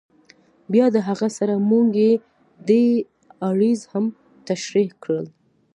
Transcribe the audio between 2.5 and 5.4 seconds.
ډی آریز هم تشریح کړل.